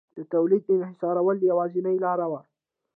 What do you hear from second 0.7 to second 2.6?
انحصارول یوازینۍ لار وه